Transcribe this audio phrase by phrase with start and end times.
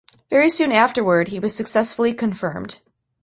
[0.31, 2.79] Very soon afterward, he was successfully confirmed.